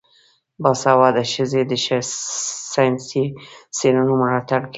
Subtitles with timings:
[0.63, 1.71] باسواده ښځې د
[2.71, 3.25] ساینسي
[3.75, 4.69] څیړنو ملاتړ کوي.